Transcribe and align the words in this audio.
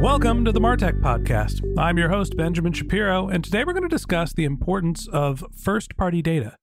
Welcome 0.00 0.44
to 0.44 0.52
the 0.52 0.60
Martech 0.60 1.00
Podcast. 1.00 1.62
I'm 1.78 1.96
your 1.96 2.10
host, 2.10 2.36
Benjamin 2.36 2.74
Shapiro, 2.74 3.28
and 3.28 3.42
today 3.42 3.64
we're 3.64 3.72
going 3.72 3.82
to 3.82 3.88
discuss 3.88 4.34
the 4.34 4.44
importance 4.44 5.08
of 5.08 5.42
first 5.58 5.96
party 5.96 6.20
data. 6.20 6.58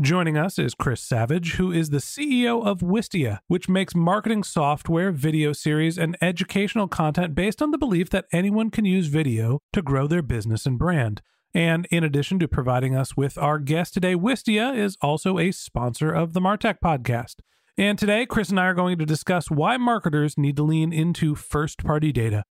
Joining 0.00 0.38
us 0.38 0.58
is 0.58 0.74
Chris 0.74 1.02
Savage, 1.02 1.56
who 1.56 1.70
is 1.70 1.90
the 1.90 1.98
CEO 1.98 2.66
of 2.66 2.80
Wistia, 2.80 3.40
which 3.48 3.68
makes 3.68 3.94
marketing 3.94 4.44
software, 4.44 5.12
video 5.12 5.52
series, 5.52 5.98
and 5.98 6.16
educational 6.22 6.88
content 6.88 7.34
based 7.34 7.60
on 7.60 7.70
the 7.70 7.76
belief 7.76 8.08
that 8.08 8.24
anyone 8.32 8.70
can 8.70 8.86
use 8.86 9.08
video 9.08 9.60
to 9.74 9.82
grow 9.82 10.06
their 10.06 10.22
business 10.22 10.64
and 10.64 10.78
brand. 10.78 11.20
And 11.52 11.86
in 11.90 12.02
addition 12.02 12.38
to 12.38 12.48
providing 12.48 12.96
us 12.96 13.14
with 13.14 13.36
our 13.36 13.58
guest 13.58 13.92
today, 13.92 14.14
Wistia 14.14 14.74
is 14.74 14.96
also 15.02 15.38
a 15.38 15.52
sponsor 15.52 16.10
of 16.10 16.32
the 16.32 16.40
Martech 16.40 16.78
Podcast. 16.82 17.34
And 17.76 17.98
today, 17.98 18.24
Chris 18.24 18.48
and 18.48 18.58
I 18.58 18.66
are 18.66 18.74
going 18.74 18.98
to 18.98 19.04
discuss 19.04 19.50
why 19.50 19.76
marketers 19.76 20.38
need 20.38 20.56
to 20.56 20.62
lean 20.62 20.94
into 20.94 21.34
first 21.34 21.84
party 21.84 22.10
data. 22.10 22.44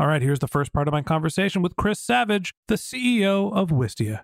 All 0.00 0.06
right, 0.06 0.22
here's 0.22 0.38
the 0.38 0.48
first 0.48 0.72
part 0.72 0.88
of 0.88 0.92
my 0.92 1.02
conversation 1.02 1.60
with 1.60 1.76
Chris 1.76 2.00
Savage, 2.00 2.54
the 2.68 2.76
CEO 2.76 3.52
of 3.52 3.68
Wistia. 3.68 4.22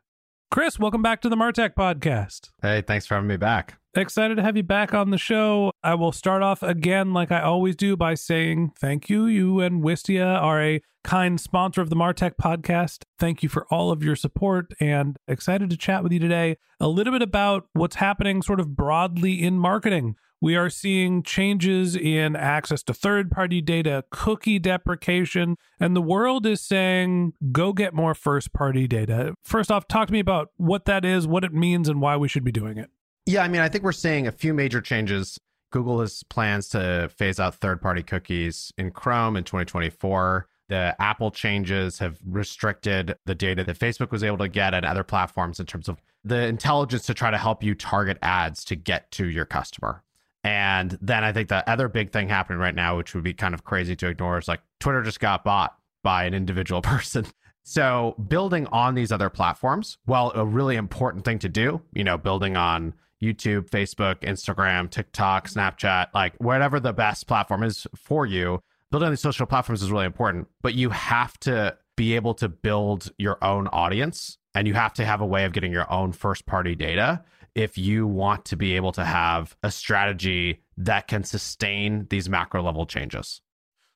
Chris, 0.51 0.79
welcome 0.79 1.03
back 1.03 1.21
to 1.21 1.29
the 1.29 1.37
Martech 1.37 1.75
podcast. 1.75 2.49
Hey, 2.63 2.81
thanks 2.81 3.05
for 3.05 3.13
having 3.13 3.29
me 3.29 3.37
back. 3.37 3.79
Excited 3.95 4.37
to 4.37 4.43
have 4.43 4.57
you 4.57 4.63
back 4.63 4.95
on 4.95 5.11
the 5.11 5.19
show. 5.19 5.73
I 5.83 5.95
will 5.95 6.13
start 6.13 6.43
off 6.43 6.63
again, 6.63 7.13
like 7.13 7.31
I 7.31 7.43
always 7.43 7.77
do, 7.77 7.95
by 7.95 8.15
saying 8.15 8.73
thank 8.81 9.11
you. 9.11 9.27
You 9.27 9.61
and 9.61 9.85
Wistia 9.85 10.41
are 10.41 10.63
a 10.63 10.81
kind 11.05 11.39
sponsor 11.39 11.83
of 11.83 11.91
the 11.91 11.97
Martech 11.97 12.37
podcast. 12.41 13.03
Thank 13.19 13.43
you 13.43 13.51
for 13.51 13.67
all 13.71 13.91
of 13.91 14.03
your 14.03 14.17
support 14.17 14.73
and 14.81 15.19
excited 15.29 15.69
to 15.69 15.77
chat 15.77 16.03
with 16.03 16.11
you 16.11 16.19
today 16.19 16.57
a 16.81 16.89
little 16.89 17.13
bit 17.13 17.23
about 17.23 17.67
what's 17.75 17.97
happening 17.97 18.41
sort 18.41 18.61
of 18.61 18.77
broadly 18.77 19.43
in 19.43 19.59
marketing. 19.59 20.17
We 20.41 20.55
are 20.55 20.69
seeing 20.69 21.23
changes 21.23 21.97
in 21.97 22.37
access 22.37 22.83
to 22.85 22.95
third 22.95 23.31
party 23.31 23.63
data, 23.63 24.05
cookie 24.11 24.59
deprecation, 24.59 25.57
and 25.81 25.97
the 25.97 26.03
world 26.03 26.45
is 26.45 26.61
saying 26.61 27.33
go 27.53 27.73
get 27.73 27.95
more 27.95 28.15
first 28.15 28.53
party 28.53 28.87
data. 28.87 29.35
First 29.43 29.71
off, 29.71 29.89
talk 29.89 30.09
to 30.09 30.13
me 30.13 30.21
about 30.21 30.51
what 30.57 30.85
that 30.85 31.05
is, 31.05 31.27
what 31.27 31.43
it 31.43 31.55
means, 31.55 31.89
and 31.89 32.03
why 32.03 32.17
we 32.17 32.29
should 32.29 32.45
be 32.45 32.53
doing 32.53 32.77
it. 32.77 32.91
Yeah, 33.25 33.43
I 33.43 33.49
mean, 33.49 33.63
I 33.63 33.69
think 33.69 33.83
we're 33.83 33.93
seeing 33.93 34.27
a 34.27 34.33
few 34.33 34.53
major 34.53 34.81
changes. 34.81 35.39
Google 35.73 36.01
has 36.01 36.23
plans 36.25 36.69
to 36.71 37.11
phase 37.17 37.41
out 37.41 37.55
third 37.55 37.81
party 37.81 38.03
cookies 38.03 38.73
in 38.77 38.91
Chrome 38.91 39.37
in 39.37 39.45
2024. 39.45 40.47
The 40.69 40.95
Apple 41.01 41.31
changes 41.31 41.99
have 41.99 42.19
restricted 42.27 43.17
the 43.25 43.35
data 43.35 43.65
that 43.65 43.79
Facebook 43.79 44.11
was 44.11 44.23
able 44.23 44.39
to 44.39 44.49
get 44.49 44.75
at 44.75 44.85
other 44.85 45.05
platforms 45.05 45.61
in 45.61 45.67
terms 45.67 45.89
of 45.89 46.01
the 46.25 46.47
intelligence 46.47 47.07
to 47.07 47.15
try 47.15 47.31
to 47.31 47.39
help 47.39 47.63
you 47.63 47.75
target 47.75 48.19
ads 48.21 48.65
to 48.67 48.77
get 48.77 49.11
to 49.13 49.29
your 49.29 49.45
customer. 49.45 50.03
And 50.47 50.97
then 51.03 51.25
I 51.25 51.33
think 51.33 51.49
the 51.49 51.69
other 51.69 51.89
big 51.89 52.13
thing 52.13 52.29
happening 52.29 52.61
right 52.61 52.75
now, 52.75 52.97
which 52.97 53.15
would 53.15 53.25
be 53.25 53.35
kind 53.35 53.53
of 53.53 53.65
crazy 53.65 53.97
to 53.97 54.07
ignore, 54.07 54.39
is 54.39 54.47
like 54.47 54.61
Twitter 54.79 55.03
just 55.03 55.19
got 55.19 55.43
bought 55.43 55.77
by 56.05 56.23
an 56.23 56.35
individual 56.35 56.81
person. 56.83 57.27
So 57.65 58.15
building 58.29 58.69
on 58.69 58.95
these 58.95 59.11
other 59.11 59.29
platforms, 59.29 59.99
well, 60.07 60.31
a 60.37 60.47
really 60.47 60.77
important 60.77 61.25
thing 61.25 61.41
to 61.41 61.49
do, 61.49 61.83
you 61.93 62.05
know, 62.05 62.17
building 62.17 62.57
on 62.57 62.95
YouTube, 63.21 63.71
Facebook, 63.71 64.21
Instagram, 64.21 64.89
TikTok, 64.89 65.49
Snapchat, 65.49 66.15
like 66.15 66.35
whatever 66.39 66.79
the 66.79 66.93
best 66.93 67.27
platform 67.27 67.65
is 67.65 67.85
for 67.97 68.25
you, 68.25 68.61
building 68.93 69.07
on 69.07 69.13
these 69.13 69.21
social 69.21 69.47
platforms 69.47 69.83
is 69.83 69.91
really 69.91 70.07
important. 70.07 70.47
But 70.63 70.75
you 70.75 70.91
have 70.91 71.41
to 71.41 71.77
be 71.97 72.15
able 72.15 72.35
to 72.35 72.49
build 72.49 73.11
your 73.19 73.43
own 73.43 73.67
audience 73.69 74.39
and 74.55 74.69
you 74.69 74.75
have 74.75 74.95
to 74.95 75.05
have 75.05 75.21
a 75.21 75.27
way 75.27 75.45
of 75.45 75.53
getting 75.53 75.73
your 75.73 75.91
own 75.93 76.13
first 76.13 76.47
party 76.47 76.77
data 76.77 77.25
if 77.57 77.79
you 77.79 78.07
want 78.07 78.45
to 78.45 78.57
be 78.57 78.77
able 78.77 78.93
to 78.93 79.05
have 79.05 79.57
a 79.63 79.71
strategy 79.71 80.63
that 80.77 81.09
can 81.09 81.25
sustain 81.25 82.07
these 82.11 82.29
macro 82.29 82.63
level 82.63 82.85
changes. 82.85 83.41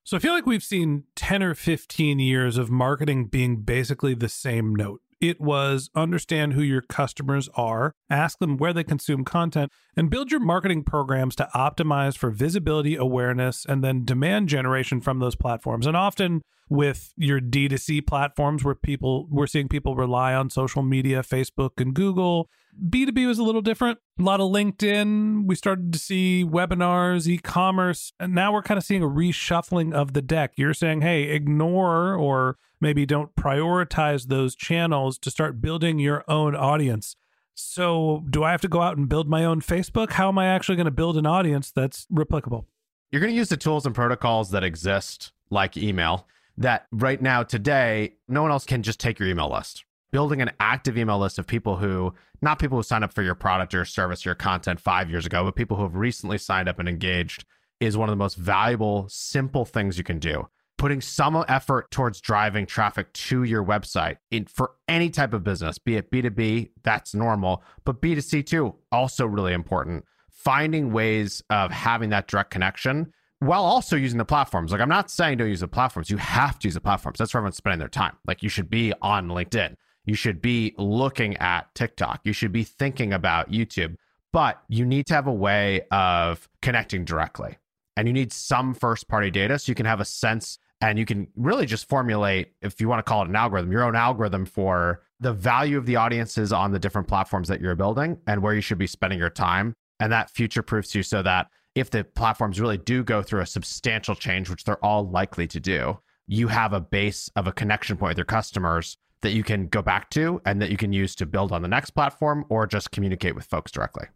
So 0.02 0.16
I 0.16 0.20
feel 0.20 0.32
like 0.32 0.46
we've 0.46 0.62
seen 0.62 1.04
10 1.14 1.42
or 1.42 1.54
15 1.54 2.18
years 2.18 2.56
of 2.56 2.70
marketing 2.70 3.26
being 3.26 3.60
basically 3.60 4.14
the 4.14 4.30
same 4.30 4.74
note. 4.74 5.02
It 5.20 5.38
was 5.38 5.90
understand 5.94 6.54
who 6.54 6.62
your 6.62 6.80
customers 6.80 7.50
are, 7.54 7.92
ask 8.08 8.38
them 8.38 8.56
where 8.56 8.72
they 8.72 8.82
consume 8.82 9.26
content, 9.26 9.70
and 9.94 10.08
build 10.08 10.30
your 10.30 10.40
marketing 10.40 10.82
programs 10.82 11.36
to 11.36 11.48
optimize 11.54 12.16
for 12.16 12.30
visibility, 12.30 12.96
awareness, 12.96 13.66
and 13.68 13.84
then 13.84 14.06
demand 14.06 14.48
generation 14.48 15.02
from 15.02 15.18
those 15.18 15.36
platforms. 15.36 15.86
And 15.86 15.98
often 15.98 16.40
with 16.70 17.12
your 17.16 17.40
D2C 17.40 18.06
platforms 18.06 18.64
where 18.64 18.74
people 18.74 19.26
we're 19.30 19.46
seeing 19.46 19.68
people 19.68 19.96
rely 19.96 20.32
on 20.32 20.48
social 20.48 20.82
media, 20.82 21.20
Facebook 21.20 21.72
and 21.78 21.92
Google. 21.92 22.48
B2B 22.78 23.26
was 23.26 23.38
a 23.38 23.42
little 23.42 23.60
different. 23.60 23.98
A 24.18 24.22
lot 24.22 24.40
of 24.40 24.50
LinkedIn. 24.50 25.46
We 25.46 25.54
started 25.54 25.92
to 25.92 25.98
see 25.98 26.44
webinars, 26.44 27.26
e-commerce, 27.26 28.12
and 28.20 28.34
now 28.34 28.52
we're 28.52 28.62
kind 28.62 28.78
of 28.78 28.84
seeing 28.84 29.02
a 29.02 29.08
reshuffling 29.08 29.92
of 29.92 30.12
the 30.12 30.22
deck. 30.22 30.52
You're 30.56 30.74
saying, 30.74 31.02
"Hey, 31.02 31.24
ignore 31.24 32.14
or 32.14 32.56
maybe 32.80 33.06
don't 33.06 33.34
prioritize 33.34 34.28
those 34.28 34.54
channels 34.54 35.18
to 35.18 35.30
start 35.30 35.60
building 35.60 35.98
your 35.98 36.24
own 36.28 36.54
audience." 36.54 37.16
So, 37.54 38.24
do 38.30 38.42
I 38.42 38.52
have 38.52 38.62
to 38.62 38.68
go 38.68 38.80
out 38.80 38.96
and 38.96 39.08
build 39.08 39.28
my 39.28 39.44
own 39.44 39.60
Facebook? 39.60 40.12
How 40.12 40.28
am 40.28 40.38
I 40.38 40.46
actually 40.46 40.76
going 40.76 40.86
to 40.86 40.90
build 40.90 41.16
an 41.16 41.26
audience 41.26 41.70
that's 41.70 42.06
replicable? 42.06 42.64
You're 43.10 43.20
going 43.20 43.32
to 43.32 43.36
use 43.36 43.48
the 43.48 43.56
tools 43.56 43.84
and 43.84 43.94
protocols 43.94 44.50
that 44.52 44.64
exist 44.64 45.32
like 45.50 45.76
email 45.76 46.26
that 46.56 46.86
right 46.92 47.20
now, 47.20 47.42
today, 47.42 48.14
no 48.28 48.42
one 48.42 48.50
else 48.50 48.64
can 48.64 48.82
just 48.82 49.00
take 49.00 49.18
your 49.18 49.28
email 49.28 49.50
list. 49.50 49.84
Building 50.12 50.42
an 50.42 50.50
active 50.58 50.98
email 50.98 51.18
list 51.18 51.38
of 51.38 51.46
people 51.46 51.76
who, 51.76 52.12
not 52.42 52.58
people 52.58 52.78
who 52.78 52.82
signed 52.82 53.04
up 53.04 53.12
for 53.12 53.22
your 53.22 53.36
product 53.36 53.74
or 53.74 53.84
service 53.84 54.26
or 54.26 54.30
your 54.30 54.34
content 54.34 54.80
five 54.80 55.08
years 55.08 55.24
ago, 55.24 55.44
but 55.44 55.54
people 55.54 55.76
who 55.76 55.84
have 55.84 55.94
recently 55.94 56.36
signed 56.36 56.68
up 56.68 56.80
and 56.80 56.88
engaged 56.88 57.44
is 57.78 57.96
one 57.96 58.08
of 58.08 58.12
the 58.12 58.16
most 58.16 58.36
valuable, 58.36 59.06
simple 59.08 59.64
things 59.64 59.96
you 59.96 60.04
can 60.04 60.18
do. 60.18 60.48
Putting 60.78 61.00
some 61.00 61.44
effort 61.46 61.90
towards 61.90 62.20
driving 62.20 62.66
traffic 62.66 63.12
to 63.12 63.44
your 63.44 63.64
website 63.64 64.16
in, 64.30 64.46
for 64.46 64.72
any 64.88 65.10
type 65.10 65.32
of 65.32 65.44
business, 65.44 65.78
be 65.78 65.96
it 65.96 66.10
B2B, 66.10 66.70
that's 66.82 67.14
normal, 67.14 67.62
but 67.84 68.00
B2C 68.00 68.46
too, 68.46 68.74
also 68.90 69.26
really 69.26 69.52
important. 69.52 70.04
Finding 70.30 70.90
ways 70.92 71.42
of 71.50 71.70
having 71.70 72.10
that 72.10 72.26
direct 72.26 72.50
connection 72.50 73.12
while 73.40 73.64
also 73.64 73.96
using 73.96 74.18
the 74.18 74.24
platforms. 74.24 74.72
Like 74.72 74.80
I'm 74.80 74.88
not 74.88 75.10
saying 75.10 75.38
don't 75.38 75.48
use 75.48 75.60
the 75.60 75.68
platforms. 75.68 76.10
You 76.10 76.18
have 76.18 76.58
to 76.60 76.68
use 76.68 76.74
the 76.74 76.80
platforms. 76.80 77.18
That's 77.18 77.34
where 77.34 77.40
everyone's 77.40 77.56
spending 77.56 77.78
their 77.78 77.88
time. 77.88 78.16
Like 78.26 78.42
you 78.42 78.48
should 78.48 78.70
be 78.70 78.92
on 79.02 79.28
LinkedIn. 79.28 79.76
You 80.10 80.16
should 80.16 80.42
be 80.42 80.74
looking 80.76 81.36
at 81.36 81.72
TikTok. 81.76 82.22
You 82.24 82.32
should 82.32 82.50
be 82.50 82.64
thinking 82.64 83.12
about 83.12 83.52
YouTube. 83.52 83.94
But 84.32 84.60
you 84.66 84.84
need 84.84 85.06
to 85.06 85.14
have 85.14 85.28
a 85.28 85.32
way 85.32 85.82
of 85.92 86.48
connecting 86.62 87.04
directly. 87.04 87.58
And 87.96 88.08
you 88.08 88.12
need 88.12 88.32
some 88.32 88.74
first 88.74 89.06
party 89.06 89.30
data 89.30 89.56
so 89.56 89.70
you 89.70 89.76
can 89.76 89.86
have 89.86 90.00
a 90.00 90.04
sense 90.04 90.58
and 90.80 90.98
you 90.98 91.06
can 91.06 91.28
really 91.36 91.64
just 91.64 91.88
formulate, 91.88 92.54
if 92.60 92.80
you 92.80 92.88
want 92.88 92.98
to 92.98 93.08
call 93.08 93.22
it 93.22 93.28
an 93.28 93.36
algorithm, 93.36 93.70
your 93.70 93.84
own 93.84 93.94
algorithm 93.94 94.46
for 94.46 95.02
the 95.20 95.32
value 95.32 95.78
of 95.78 95.86
the 95.86 95.94
audiences 95.94 96.52
on 96.52 96.72
the 96.72 96.80
different 96.80 97.06
platforms 97.06 97.46
that 97.46 97.60
you're 97.60 97.76
building 97.76 98.18
and 98.26 98.42
where 98.42 98.54
you 98.54 98.60
should 98.60 98.78
be 98.78 98.88
spending 98.88 99.20
your 99.20 99.30
time. 99.30 99.74
And 100.00 100.10
that 100.10 100.28
future 100.28 100.64
proofs 100.64 100.92
you 100.92 101.04
so 101.04 101.22
that 101.22 101.46
if 101.76 101.88
the 101.88 102.02
platforms 102.02 102.60
really 102.60 102.78
do 102.78 103.04
go 103.04 103.22
through 103.22 103.42
a 103.42 103.46
substantial 103.46 104.16
change, 104.16 104.50
which 104.50 104.64
they're 104.64 104.84
all 104.84 105.08
likely 105.08 105.46
to 105.46 105.60
do, 105.60 106.00
you 106.26 106.48
have 106.48 106.72
a 106.72 106.80
base 106.80 107.30
of 107.36 107.46
a 107.46 107.52
connection 107.52 107.96
point 107.96 108.10
with 108.10 108.18
your 108.18 108.24
customers 108.24 108.96
that 109.22 109.32
you 109.32 109.42
can 109.42 109.66
go 109.66 109.82
back 109.82 110.10
to 110.10 110.40
and 110.44 110.60
that 110.62 110.70
you 110.70 110.76
can 110.76 110.92
use 110.92 111.14
to 111.16 111.26
build 111.26 111.52
on 111.52 111.62
the 111.62 111.68
next 111.68 111.90
platform 111.90 112.44
or 112.48 112.66
just 112.66 112.90
communicate 112.90 113.34
with 113.34 113.44
folks 113.44 113.70
directly. 113.70 114.06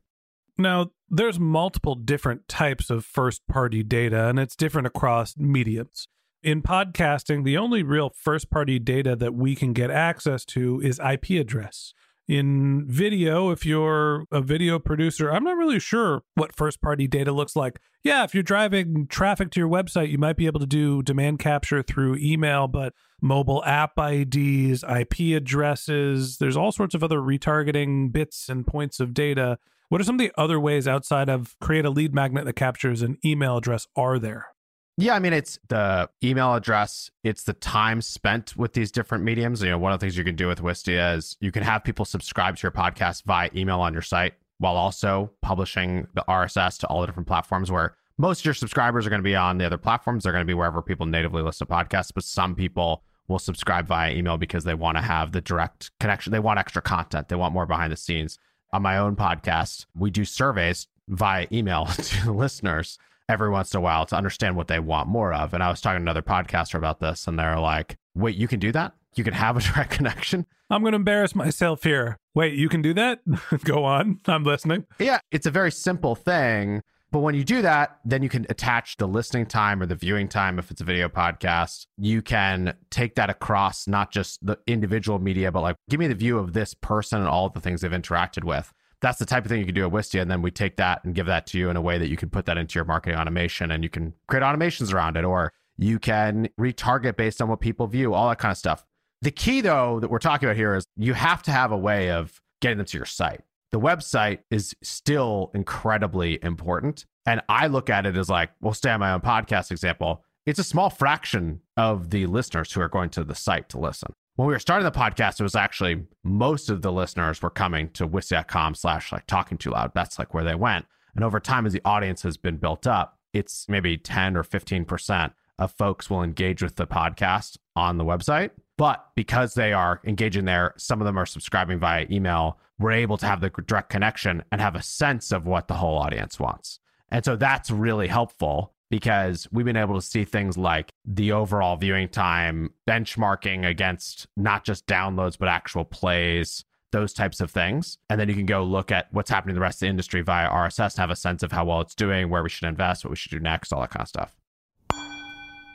Now, 0.57 0.91
there's 1.09 1.41
multiple 1.41 1.95
different 1.95 2.47
types 2.49 2.89
of 2.89 3.05
first 3.05 3.47
party 3.49 3.83
data, 3.83 4.29
and 4.29 4.39
it's 4.39 4.55
different 4.55 4.87
across 4.87 5.37
mediums. 5.37 6.09
In 6.43 6.63
podcasting, 6.63 7.45
the 7.45 7.57
only 7.57 7.83
real 7.83 8.11
first 8.15 8.51
party 8.51 8.79
data 8.79 9.17
that 9.17 9.35
we 9.35 9.57
can 9.57 9.73
get 9.73 9.91
access 9.91 10.45
to 10.47 10.81
is 10.81 11.01
IP 11.01 11.31
address. 11.41 11.93
In 12.27 12.87
video, 12.87 13.51
if 13.51 13.67
you're 13.67 14.25
a 14.33 14.41
video 14.41 14.79
producer, 14.79 15.31
I'm 15.31 15.45
not 15.45 15.59
really 15.59 15.79
sure 15.79 16.23
what 16.37 16.57
first 16.57 16.81
party 16.81 17.07
data 17.07 17.33
looks 17.33 17.55
like. 17.55 17.81
Yeah, 18.03 18.25
if 18.25 18.33
you're 18.33 18.43
driving 18.43 19.07
traffic 19.09 19.51
to 19.51 19.61
your 19.61 19.69
website, 19.69 20.11
you 20.11 20.17
might 20.17 20.39
be 20.39 20.47
able 20.47 20.61
to 20.61 20.67
do 20.67 21.03
demand 21.03 21.39
capture 21.39 21.83
through 21.83 22.17
email, 22.17 22.67
but 22.67 22.95
mobile 23.21 23.63
app 23.65 23.99
IDs, 23.99 24.83
IP 24.85 25.37
addresses, 25.37 26.39
there's 26.39 26.57
all 26.57 26.73
sorts 26.73 26.95
of 26.95 27.05
other 27.05 27.19
retargeting 27.19 28.11
bits 28.11 28.49
and 28.49 28.67
points 28.67 29.01
of 29.01 29.13
data. 29.13 29.59
What 29.91 30.01
are 30.01 30.05
some 30.05 30.15
of 30.15 30.21
the 30.21 30.33
other 30.39 30.59
ways 30.59 30.89
outside 30.89 31.29
of 31.29 31.55
create 31.61 31.85
a 31.85 31.91
lead 31.91 32.15
magnet 32.15 32.47
that 32.47 32.57
captures 32.57 33.03
an 33.03 33.19
email 33.23 33.59
address 33.59 33.87
are 33.97 34.19
there? 34.19 34.54
Yeah, 34.97 35.15
I 35.15 35.19
mean, 35.19 35.33
it's 35.33 35.59
the 35.69 36.09
email 36.23 36.55
address, 36.55 37.11
it's 37.25 37.43
the 37.43 37.53
time 37.53 38.01
spent 38.01 38.57
with 38.57 38.75
these 38.75 38.93
different 38.93 39.25
mediums. 39.25 39.61
You 39.61 39.71
know, 39.71 39.79
one 39.79 39.93
of 39.93 39.99
the 39.99 40.05
things 40.05 40.17
you 40.17 40.23
can 40.23 40.37
do 40.37 40.47
with 40.47 40.61
Wistia 40.61 41.17
is 41.17 41.37
you 41.41 41.51
can 41.51 41.65
have 41.65 41.83
people 41.83 42.05
subscribe 42.05 42.57
to 42.57 42.63
your 42.63 42.71
podcast 42.71 43.25
via 43.25 43.51
email 43.57 43.81
on 43.81 43.93
your 43.93 44.03
site 44.03 44.35
while 44.59 44.77
also 44.77 45.33
publishing 45.43 46.07
the 46.15 46.25
RSS 46.29 46.79
to 46.79 46.87
all 46.87 47.01
the 47.01 47.09
different 47.09 47.27
platforms 47.27 47.73
where 47.73 47.97
most 48.19 48.41
of 48.41 48.45
your 48.45 48.55
subscribers 48.55 49.05
are 49.05 49.11
going 49.11 49.19
to 49.19 49.25
be 49.25 49.35
on 49.35 49.59
the 49.59 49.67
other 49.67 49.79
platforms. 49.79 50.23
They're 50.23 50.33
going 50.33 50.47
to 50.47 50.51
be 50.51 50.55
wherever 50.55 50.81
people 50.81 51.07
natively 51.07 51.43
listen 51.43 51.67
to 51.67 51.73
podcasts, 51.73 52.13
but 52.15 52.23
some 52.23 52.55
people 52.55 53.03
will 53.27 53.41
subscribe 53.41 53.89
via 53.89 54.13
email 54.13 54.37
because 54.37 54.63
they 54.63 54.75
want 54.75 54.97
to 54.97 55.03
have 55.03 55.33
the 55.33 55.41
direct 55.41 55.91
connection. 55.99 56.31
They 56.31 56.39
want 56.39 56.61
extra 56.61 56.83
content, 56.83 57.29
they 57.29 57.37
want 57.37 57.55
more 57.55 57.67
behind 57.67 57.93
the 57.93 57.97
scenes. 57.97 58.39
On 58.73 58.83
my 58.83 58.97
own 58.97 59.17
podcast, 59.17 59.87
we 59.97 60.11
do 60.11 60.25
surveys 60.25 60.87
via 61.09 61.47
email 61.51 61.87
to 61.93 62.33
listeners 62.33 62.99
every 63.29 63.51
once 63.51 63.73
in 63.73 63.79
a 63.79 63.81
while 63.81 64.07
to 64.07 64.17
understand 64.17 64.57
what 64.57 64.69
they 64.69 64.79
want 64.79 65.09
more 65.09 65.33
of. 65.33 65.55
And 65.55 65.63
I 65.63 65.71
was 65.71 65.81
talking 65.81 65.99
to 65.99 66.03
another 66.03 66.23
podcaster 66.23 66.77
about 66.77 67.01
this, 67.01 67.27
and 67.27 67.39
they're 67.39 67.59
like, 67.59 67.97
wait, 68.15 68.37
you 68.37 68.49
can 68.49 68.61
do 68.61 68.73
that? 68.73 68.95
You 69.15 69.25
can 69.25 69.35
have 69.35 69.57
a 69.57 69.61
direct 69.73 69.91
connection? 69.91 70.47
I'm 70.71 70.83
going 70.83 70.93
to 70.93 70.97
embarrass 70.97 71.35
myself 71.35 71.83
here. 71.83 72.19
Wait, 72.35 72.55
you 72.55 72.69
can 72.69 72.83
do 72.83 72.95
that? 72.95 73.21
Go 73.65 73.85
on. 73.85 74.21
I'm 74.27 74.45
listening. 74.45 74.87
Yeah, 74.99 75.19
it's 75.31 75.47
a 75.47 75.51
very 75.51 75.71
simple 75.71 76.15
thing. 76.15 76.83
But 77.13 77.21
when 77.21 77.37
you 77.37 77.45
do 77.45 77.63
that, 77.63 78.01
then 78.05 78.25
you 78.25 78.29
can 78.29 78.45
attach 78.49 78.97
the 78.97 79.07
listening 79.07 79.47
time 79.47 79.81
or 79.81 79.87
the 79.87 79.95
viewing 79.95 80.27
time 80.27 80.59
if 80.59 80.73
it's 80.73 80.81
a 80.81 80.85
video 80.85 81.09
podcast. 81.09 81.87
You 81.97 82.23
can 82.23 82.75
take 82.91 83.15
that 83.15 83.31
across 83.31 83.87
not 83.87 84.11
just 84.11 84.45
the 84.45 84.59
individual 84.67 85.21
media, 85.21 85.53
but 85.53 85.61
like 85.61 85.77
give 85.89 86.01
me 86.01 86.09
the 86.09 86.17
view 86.17 86.39
of 86.39 86.55
this 86.55 86.75
person 86.75 87.21
and 87.21 87.29
all 87.29 87.49
the 87.49 87.61
things 87.61 87.83
they've 87.83 87.91
interacted 87.93 88.43
with 88.43 88.73
that's 89.05 89.19
the 89.19 89.27
type 89.27 89.45
of 89.45 89.51
thing 89.51 89.61
you 89.61 89.67
can 89.67 89.75
do 89.75 89.85
at 89.85 89.93
Wistia. 89.93 90.23
And 90.23 90.31
then 90.31 90.41
we 90.41 90.51
take 90.51 90.77
that 90.77 91.05
and 91.05 91.15
give 91.15 91.27
that 91.27 91.47
to 91.49 91.59
you 91.59 91.69
in 91.69 91.77
a 91.77 91.83
way 91.83 91.99
that 91.99 92.09
you 92.09 92.17
can 92.17 92.31
put 92.31 92.47
that 92.47 92.57
into 92.57 92.79
your 92.79 92.87
marketing 92.87 93.19
automation 93.19 93.71
and 93.71 93.85
you 93.85 93.91
can 93.91 94.15
create 94.29 94.43
automations 94.43 94.95
around 94.95 95.19
it, 95.19 95.25
or 95.25 95.53
you 95.77 95.99
can 95.99 96.49
retarget 96.59 97.17
based 97.17 97.43
on 97.43 97.49
what 97.49 97.61
people 97.61 97.87
view, 97.87 98.15
all 98.15 98.31
that 98.31 98.39
kind 98.39 98.53
of 98.53 98.57
stuff. 98.57 98.87
The 99.21 99.31
key, 99.31 99.61
though, 99.61 100.01
that 100.01 100.11
we're 100.11 100.19
talking 100.19 100.49
about 100.49 100.57
here 100.57 100.75
is 100.75 100.87
you 100.97 101.13
have 101.13 101.43
to 101.43 101.51
have 101.51 101.71
a 101.71 101.77
way 101.77 102.11
of 102.11 102.41
getting 102.63 102.79
them 102.79 102.87
to 102.87 102.97
your 102.97 103.05
site. 103.05 103.43
The 103.73 103.81
website 103.81 104.39
is 104.51 104.75
still 104.83 105.51
incredibly 105.55 106.43
important. 106.43 107.05
And 107.27 107.43
I 107.49 107.67
look 107.67 107.91
at 107.91 108.07
it 108.07 108.17
as 108.17 108.31
like, 108.31 108.53
we'll 108.63 108.73
stay 108.73 108.91
on 108.91 109.01
my 109.01 109.13
own 109.13 109.21
podcast 109.21 109.71
example. 109.71 110.25
It's 110.47 110.59
a 110.59 110.65
small 110.65 110.89
fraction 110.89 111.61
of 111.77 112.09
the 112.09 112.25
listeners 112.27 112.73
who 112.73 112.81
are 112.81 112.89
going 112.89 113.11
to 113.11 113.25
the 113.25 113.35
site 113.35 113.69
to 113.71 113.79
listen 113.79 114.15
when 114.37 114.49
we 114.49 114.55
were 114.55 114.59
starting 114.59 114.85
the 114.85 114.91
podcast, 114.91 115.39
it 115.39 115.45
was 115.45 115.55
actually 115.55 116.05
most 116.25 116.69
of 116.69 116.83
the 116.83 116.91
listeners 116.91 117.41
were 117.41 117.51
coming 117.51 117.89
to 117.91 118.09
wistia.com 118.09 118.75
slash 118.75 119.13
like 119.13 119.27
talking 119.27 119.59
too 119.59 119.71
loud. 119.71 119.93
That's 119.95 120.19
like 120.19 120.35
where 120.35 120.45
they 120.45 120.57
went. 120.57 120.87
And 121.15 121.25
over 121.25 121.39
time, 121.39 121.67
as 121.67 121.73
the 121.73 121.83
audience 121.85 122.23
has 122.23 122.37
been 122.37 122.57
built 122.57 122.87
up, 122.87 123.19
it's 123.33 123.69
maybe 123.69 123.97
10 123.97 124.37
or 124.37 124.43
15% 124.43 125.33
of 125.59 125.71
folks 125.73 126.11
will 126.11 126.23
engage 126.23 126.63
with 126.63 126.75
the 126.77 126.87
podcast 126.87 127.59
on 127.77 127.99
the 127.99 128.05
website. 128.05 128.51
But 128.77 129.07
because 129.15 129.55
they 129.55 129.73
are 129.73 130.01
engaging 130.05 130.47
there, 130.47 130.75
some 130.77 131.01
of 131.01 131.05
them 131.05 131.19
are 131.19 131.27
subscribing 131.27 131.79
via 131.79 132.07
email. 132.11 132.59
We're 132.81 132.93
able 132.93 133.17
to 133.19 133.27
have 133.27 133.41
the 133.41 133.51
direct 133.51 133.91
connection 133.91 134.43
and 134.51 134.61
have 134.61 134.75
a 134.75 134.83
sense 134.83 135.31
of 135.31 135.47
what 135.47 135.69
the 135.69 135.75
whole 135.75 135.97
audience 135.97 136.41
wants. 136.41 136.81
And 137.09 137.25
so 137.25 137.37
that's 137.37 137.71
really 137.71 138.09
helpful 138.09 138.73
because 138.91 139.49
we've 139.51 139.65
been 139.65 139.77
able 139.77 139.95
to 139.95 140.03
see 140.03 140.25
things 140.25 140.57
like 140.57 140.93
the 141.05 141.33
overall 141.33 141.77
viewing 141.77 142.09
time 142.09 142.71
benchmarking 142.89 143.67
against 143.67 144.27
not 144.37 144.65
just 144.65 144.87
downloads, 144.87 145.39
but 145.39 145.49
actual 145.49 145.85
plays, 145.85 146.65
those 146.93 147.13
types 147.13 147.41
of 147.41 147.51
things. 147.51 147.99
And 148.09 148.21
then 148.21 148.29
you 148.29 148.35
can 148.35 148.47
go 148.47 148.63
look 148.63 148.93
at 148.93 149.09
what's 149.13 149.31
happening 149.31 149.55
in 149.55 149.57
the 149.57 149.63
rest 149.63 149.77
of 149.77 149.81
the 149.81 149.89
industry 149.89 150.23
via 150.23 150.49
RSS 150.49 150.95
and 150.95 150.99
have 150.99 151.11
a 151.11 151.17
sense 151.17 151.43
of 151.43 151.53
how 151.53 151.65
well 151.65 151.81
it's 151.81 151.95
doing, 151.95 152.31
where 152.31 152.43
we 152.43 152.49
should 152.49 152.69
invest, 152.69 153.05
what 153.05 153.11
we 153.11 153.17
should 153.17 153.33
do 153.33 153.41
next, 153.41 153.73
all 153.73 153.81
that 153.81 153.91
kind 153.91 154.03
of 154.03 154.09
stuff. 154.09 154.37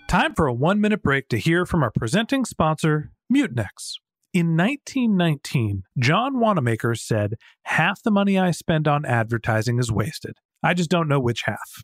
Time 0.08 0.34
for 0.34 0.48
a 0.48 0.54
one 0.54 0.82
minute 0.82 1.04
break 1.04 1.28
to 1.30 1.38
hear 1.38 1.66
from 1.66 1.84
our 1.84 1.92
presenting 1.92 2.46
sponsor, 2.46 3.12
Mutinex. 3.32 3.98
In 4.34 4.56
1919, 4.56 5.84
John 5.98 6.40
Wanamaker 6.40 6.96
said, 6.96 7.36
Half 7.64 8.02
the 8.04 8.12
money 8.12 8.40
I 8.40 8.52
spend 8.52 8.88
on 8.88 9.06
advertising 9.06 9.78
is 9.78 9.92
wasted. 9.92 10.38
I 10.64 10.74
just 10.74 10.90
don't 10.90 11.08
know 11.08 11.20
which 11.20 11.44
half. 11.44 11.84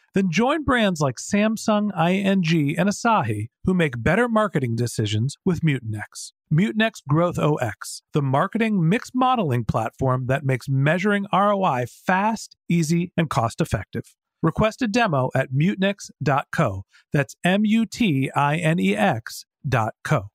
Then 0.13 0.29
join 0.29 0.63
brands 0.63 0.99
like 0.99 1.15
Samsung, 1.15 1.89
ING, 1.97 2.77
and 2.77 2.89
Asahi 2.89 3.47
who 3.63 3.73
make 3.73 4.01
better 4.03 4.27
marketing 4.27 4.75
decisions 4.75 5.37
with 5.45 5.61
Mutinex. 5.61 6.33
Mutinex 6.53 7.01
Growth 7.07 7.39
OS, 7.39 8.01
the 8.13 8.21
marketing 8.21 8.87
mix 8.89 9.11
modeling 9.13 9.63
platform 9.63 10.25
that 10.27 10.43
makes 10.43 10.67
measuring 10.67 11.25
ROI 11.31 11.85
fast, 11.87 12.57
easy, 12.67 13.13
and 13.15 13.29
cost 13.29 13.61
effective. 13.61 14.15
Request 14.43 14.81
a 14.81 14.87
demo 14.87 15.29
at 15.35 15.53
mutinex.co. 15.53 16.83
That's 17.13 17.35
M 17.43 17.63
U 17.63 17.85
T 17.85 18.31
I 18.35 18.57
N 18.57 18.79
E 18.79 18.95
X.co. 18.97 20.29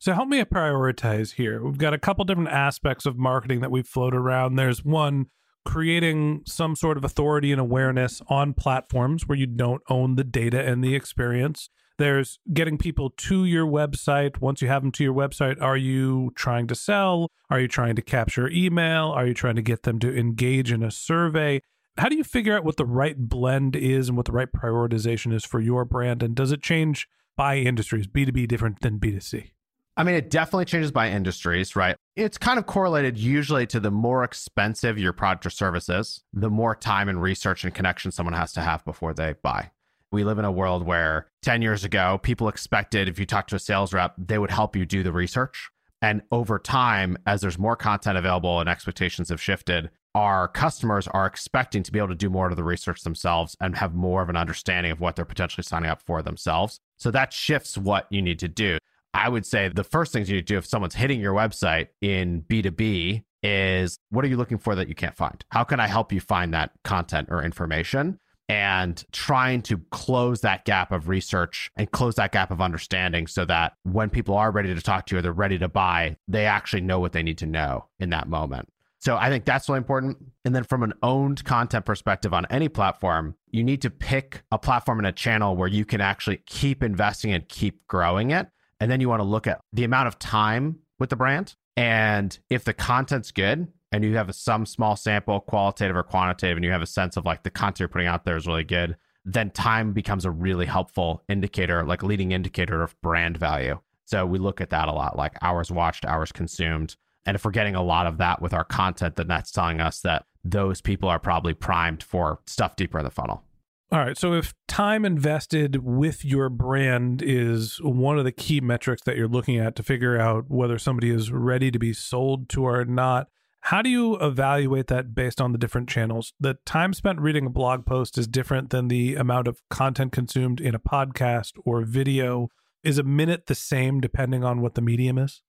So 0.00 0.12
help 0.12 0.28
me 0.28 0.40
prioritize 0.44 1.32
here. 1.32 1.64
We've 1.64 1.78
got 1.78 1.94
a 1.94 1.98
couple 1.98 2.24
different 2.24 2.50
aspects 2.50 3.04
of 3.04 3.18
marketing 3.18 3.60
that 3.60 3.72
we 3.72 3.82
float 3.82 4.14
around. 4.14 4.54
There's 4.54 4.84
one 4.84 5.26
creating 5.68 6.40
some 6.46 6.74
sort 6.74 6.96
of 6.96 7.04
authority 7.04 7.52
and 7.52 7.60
awareness 7.60 8.22
on 8.28 8.54
platforms 8.54 9.28
where 9.28 9.36
you 9.36 9.46
don't 9.46 9.82
own 9.90 10.16
the 10.16 10.24
data 10.24 10.66
and 10.66 10.82
the 10.82 10.94
experience. 10.94 11.68
There's 11.98 12.38
getting 12.54 12.78
people 12.78 13.10
to 13.10 13.44
your 13.44 13.66
website. 13.66 14.40
Once 14.40 14.62
you 14.62 14.68
have 14.68 14.80
them 14.80 14.92
to 14.92 15.04
your 15.04 15.12
website, 15.12 15.60
are 15.60 15.76
you 15.76 16.32
trying 16.34 16.68
to 16.68 16.74
sell? 16.74 17.30
Are 17.50 17.60
you 17.60 17.68
trying 17.68 17.96
to 17.96 18.02
capture 18.02 18.48
email? 18.48 19.10
Are 19.10 19.26
you 19.26 19.34
trying 19.34 19.56
to 19.56 19.62
get 19.62 19.82
them 19.82 19.98
to 19.98 20.18
engage 20.18 20.72
in 20.72 20.82
a 20.82 20.90
survey? 20.90 21.60
How 21.98 22.08
do 22.08 22.16
you 22.16 22.24
figure 22.24 22.56
out 22.56 22.64
what 22.64 22.78
the 22.78 22.86
right 22.86 23.18
blend 23.18 23.76
is 23.76 24.08
and 24.08 24.16
what 24.16 24.24
the 24.24 24.32
right 24.32 24.50
prioritization 24.50 25.34
is 25.34 25.44
for 25.44 25.60
your 25.60 25.84
brand? 25.84 26.22
And 26.22 26.34
does 26.34 26.50
it 26.50 26.62
change 26.62 27.06
by 27.36 27.58
industries, 27.58 28.06
B2B 28.06 28.48
different 28.48 28.80
than 28.80 28.98
B2C? 28.98 29.50
I 29.98 30.04
mean, 30.04 30.14
it 30.14 30.30
definitely 30.30 30.66
changes 30.66 30.92
by 30.92 31.10
industries, 31.10 31.74
right? 31.74 31.96
It's 32.14 32.38
kind 32.38 32.56
of 32.56 32.66
correlated 32.66 33.18
usually 33.18 33.66
to 33.66 33.80
the 33.80 33.90
more 33.90 34.22
expensive 34.22 34.96
your 34.96 35.12
product 35.12 35.44
or 35.44 35.50
service 35.50 35.88
is, 35.88 36.22
the 36.32 36.48
more 36.48 36.76
time 36.76 37.08
and 37.08 37.20
research 37.20 37.64
and 37.64 37.74
connection 37.74 38.12
someone 38.12 38.34
has 38.34 38.52
to 38.52 38.60
have 38.60 38.84
before 38.84 39.12
they 39.12 39.34
buy. 39.42 39.72
We 40.12 40.22
live 40.22 40.38
in 40.38 40.44
a 40.44 40.52
world 40.52 40.86
where 40.86 41.26
10 41.42 41.62
years 41.62 41.82
ago, 41.82 42.20
people 42.22 42.48
expected 42.48 43.08
if 43.08 43.18
you 43.18 43.26
talk 43.26 43.48
to 43.48 43.56
a 43.56 43.58
sales 43.58 43.92
rep, 43.92 44.14
they 44.16 44.38
would 44.38 44.52
help 44.52 44.76
you 44.76 44.86
do 44.86 45.02
the 45.02 45.10
research. 45.10 45.68
And 46.00 46.22
over 46.30 46.60
time, 46.60 47.18
as 47.26 47.40
there's 47.40 47.58
more 47.58 47.74
content 47.74 48.16
available 48.16 48.60
and 48.60 48.68
expectations 48.68 49.30
have 49.30 49.42
shifted, 49.42 49.90
our 50.14 50.46
customers 50.46 51.08
are 51.08 51.26
expecting 51.26 51.82
to 51.82 51.90
be 51.90 51.98
able 51.98 52.08
to 52.08 52.14
do 52.14 52.30
more 52.30 52.48
of 52.48 52.54
the 52.54 52.62
research 52.62 53.02
themselves 53.02 53.56
and 53.60 53.76
have 53.76 53.96
more 53.96 54.22
of 54.22 54.28
an 54.28 54.36
understanding 54.36 54.92
of 54.92 55.00
what 55.00 55.16
they're 55.16 55.24
potentially 55.24 55.64
signing 55.64 55.90
up 55.90 56.02
for 56.02 56.22
themselves. 56.22 56.78
So 56.98 57.10
that 57.10 57.32
shifts 57.32 57.76
what 57.76 58.06
you 58.10 58.22
need 58.22 58.38
to 58.38 58.48
do. 58.48 58.78
I 59.14 59.28
would 59.28 59.46
say 59.46 59.68
the 59.68 59.84
first 59.84 60.12
things 60.12 60.28
you 60.28 60.40
do 60.42 60.58
if 60.58 60.66
someone's 60.66 60.94
hitting 60.94 61.20
your 61.20 61.34
website 61.34 61.88
in 62.00 62.42
B2B 62.42 63.24
is 63.42 63.98
what 64.10 64.24
are 64.24 64.28
you 64.28 64.36
looking 64.36 64.58
for 64.58 64.74
that 64.74 64.88
you 64.88 64.94
can't 64.94 65.16
find? 65.16 65.44
How 65.50 65.64
can 65.64 65.80
I 65.80 65.86
help 65.86 66.12
you 66.12 66.20
find 66.20 66.52
that 66.54 66.72
content 66.84 67.28
or 67.30 67.42
information? 67.42 68.18
And 68.50 69.04
trying 69.12 69.60
to 69.62 69.78
close 69.90 70.40
that 70.40 70.64
gap 70.64 70.90
of 70.90 71.08
research 71.08 71.70
and 71.76 71.90
close 71.90 72.14
that 72.14 72.32
gap 72.32 72.50
of 72.50 72.62
understanding 72.62 73.26
so 73.26 73.44
that 73.44 73.74
when 73.82 74.08
people 74.08 74.34
are 74.34 74.50
ready 74.50 74.74
to 74.74 74.80
talk 74.80 75.04
to 75.06 75.14
you 75.14 75.18
or 75.18 75.22
they're 75.22 75.32
ready 75.32 75.58
to 75.58 75.68
buy, 75.68 76.16
they 76.28 76.46
actually 76.46 76.80
know 76.80 76.98
what 76.98 77.12
they 77.12 77.22
need 77.22 77.38
to 77.38 77.46
know 77.46 77.84
in 78.00 78.08
that 78.10 78.26
moment. 78.26 78.70
So 79.00 79.16
I 79.16 79.28
think 79.28 79.44
that's 79.44 79.68
really 79.68 79.78
important. 79.78 80.16
And 80.44 80.54
then 80.54 80.64
from 80.64 80.82
an 80.82 80.94
owned 81.02 81.44
content 81.44 81.84
perspective 81.84 82.34
on 82.34 82.46
any 82.50 82.68
platform, 82.68 83.36
you 83.50 83.62
need 83.62 83.82
to 83.82 83.90
pick 83.90 84.42
a 84.50 84.58
platform 84.58 84.98
and 84.98 85.06
a 85.06 85.12
channel 85.12 85.54
where 85.54 85.68
you 85.68 85.84
can 85.84 86.00
actually 86.00 86.42
keep 86.46 86.82
investing 86.82 87.32
and 87.32 87.48
keep 87.48 87.86
growing 87.86 88.30
it. 88.30 88.48
And 88.80 88.90
then 88.90 89.00
you 89.00 89.08
want 89.08 89.20
to 89.20 89.24
look 89.24 89.46
at 89.46 89.60
the 89.72 89.84
amount 89.84 90.08
of 90.08 90.18
time 90.18 90.78
with 90.98 91.10
the 91.10 91.16
brand. 91.16 91.54
And 91.76 92.38
if 92.50 92.64
the 92.64 92.74
content's 92.74 93.30
good 93.30 93.68
and 93.92 94.04
you 94.04 94.16
have 94.16 94.34
some 94.34 94.66
small 94.66 94.96
sample, 94.96 95.40
qualitative 95.40 95.96
or 95.96 96.02
quantitative, 96.02 96.56
and 96.56 96.64
you 96.64 96.72
have 96.72 96.82
a 96.82 96.86
sense 96.86 97.16
of 97.16 97.24
like 97.24 97.42
the 97.42 97.50
content 97.50 97.80
you're 97.80 97.88
putting 97.88 98.08
out 98.08 98.24
there 98.24 98.36
is 98.36 98.46
really 98.46 98.64
good, 98.64 98.96
then 99.24 99.50
time 99.50 99.92
becomes 99.92 100.24
a 100.24 100.30
really 100.30 100.66
helpful 100.66 101.22
indicator, 101.28 101.84
like 101.84 102.02
leading 102.02 102.32
indicator 102.32 102.82
of 102.82 103.00
brand 103.02 103.36
value. 103.36 103.78
So 104.04 104.24
we 104.24 104.38
look 104.38 104.60
at 104.60 104.70
that 104.70 104.88
a 104.88 104.92
lot, 104.92 105.16
like 105.16 105.34
hours 105.42 105.70
watched, 105.70 106.04
hours 106.04 106.32
consumed. 106.32 106.96
And 107.26 107.34
if 107.34 107.44
we're 107.44 107.50
getting 107.50 107.74
a 107.74 107.82
lot 107.82 108.06
of 108.06 108.16
that 108.18 108.40
with 108.40 108.54
our 108.54 108.64
content, 108.64 109.16
then 109.16 109.28
that's 109.28 109.50
telling 109.50 109.80
us 109.80 110.00
that 110.00 110.24
those 110.44 110.80
people 110.80 111.08
are 111.10 111.18
probably 111.18 111.52
primed 111.52 112.02
for 112.02 112.40
stuff 112.46 112.74
deeper 112.74 112.98
in 112.98 113.04
the 113.04 113.10
funnel. 113.10 113.44
All 113.90 113.98
right. 113.98 114.18
So 114.18 114.34
if 114.34 114.52
time 114.66 115.06
invested 115.06 115.76
with 115.82 116.22
your 116.22 116.50
brand 116.50 117.22
is 117.22 117.80
one 117.82 118.18
of 118.18 118.24
the 118.24 118.32
key 118.32 118.60
metrics 118.60 119.02
that 119.04 119.16
you're 119.16 119.28
looking 119.28 119.56
at 119.56 119.76
to 119.76 119.82
figure 119.82 120.20
out 120.20 120.44
whether 120.48 120.78
somebody 120.78 121.10
is 121.10 121.32
ready 121.32 121.70
to 121.70 121.78
be 121.78 121.94
sold 121.94 122.50
to 122.50 122.66
or 122.66 122.84
not, 122.84 123.28
how 123.62 123.80
do 123.80 123.88
you 123.88 124.16
evaluate 124.16 124.88
that 124.88 125.14
based 125.14 125.40
on 125.40 125.52
the 125.52 125.58
different 125.58 125.88
channels? 125.88 126.34
The 126.38 126.58
time 126.66 126.92
spent 126.92 127.20
reading 127.20 127.46
a 127.46 127.50
blog 127.50 127.86
post 127.86 128.18
is 128.18 128.26
different 128.26 128.70
than 128.70 128.88
the 128.88 129.14
amount 129.14 129.48
of 129.48 129.62
content 129.70 130.12
consumed 130.12 130.60
in 130.60 130.74
a 130.74 130.78
podcast 130.78 131.52
or 131.64 131.82
video. 131.82 132.48
Is 132.84 132.98
a 132.98 133.02
minute 133.02 133.46
the 133.46 133.54
same 133.54 134.00
depending 134.00 134.44
on 134.44 134.60
what 134.60 134.74
the 134.74 134.82
medium 134.82 135.18
is? 135.18 135.42